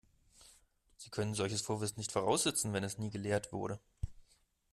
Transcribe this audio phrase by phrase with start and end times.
[0.97, 3.79] Sie können solches Vorwissen nicht voraussetzen, wenn es nie gelehrt wurde.